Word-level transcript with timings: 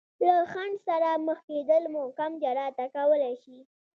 له 0.25 0.35
خنډ 0.51 0.75
سره 0.87 1.09
مخ 1.27 1.39
کېدل 1.49 1.83
مو 1.93 2.03
کم 2.17 2.31
جراته 2.43 2.85
کولی 2.95 3.33
شي. 3.43 3.59